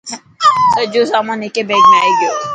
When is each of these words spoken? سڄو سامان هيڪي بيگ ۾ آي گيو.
سڄو 0.73 1.01
سامان 1.13 1.37
هيڪي 1.45 1.61
بيگ 1.67 1.83
۾ 1.91 1.97
آي 2.05 2.11
گيو. 2.19 2.33